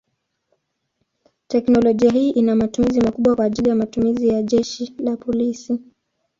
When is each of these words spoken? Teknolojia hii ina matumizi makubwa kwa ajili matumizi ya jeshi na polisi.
Teknolojia 1.47 2.11
hii 2.11 2.29
ina 2.29 2.55
matumizi 2.55 3.01
makubwa 3.01 3.35
kwa 3.35 3.45
ajili 3.45 3.73
matumizi 3.73 4.27
ya 4.27 4.43
jeshi 4.43 4.93
na 5.03 5.17
polisi. 5.17 5.79